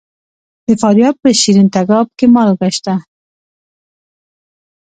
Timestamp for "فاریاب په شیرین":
0.81-1.67